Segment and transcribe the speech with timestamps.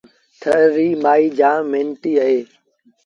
[0.41, 2.45] ٿر ريٚݩ مائيٚݩ جآم مهنتيٚ اهيݩ